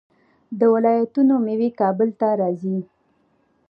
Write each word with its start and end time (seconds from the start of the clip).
د 0.59 0.61
ولایتونو 0.73 1.33
میوې 1.45 1.69
کابل 1.81 2.09
ته 2.19 2.27
راځي. 2.41 2.77